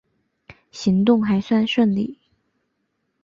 [0.71, 2.17] 行动还算顺利